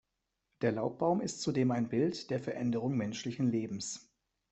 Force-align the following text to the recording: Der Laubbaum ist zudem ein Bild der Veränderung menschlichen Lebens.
Der 0.63 0.71
Laubbaum 0.71 1.21
ist 1.21 1.43
zudem 1.43 1.69
ein 1.69 1.87
Bild 1.87 2.31
der 2.31 2.39
Veränderung 2.39 2.97
menschlichen 2.97 3.51
Lebens. 3.51 4.09